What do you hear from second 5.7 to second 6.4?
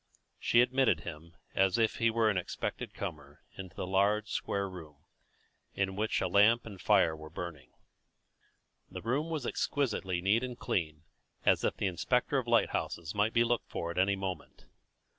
in which a